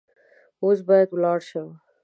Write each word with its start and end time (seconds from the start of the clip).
اوس 0.63 0.79
باید 0.87 1.09
ولاړ 1.11 1.39
شم. 1.49 1.69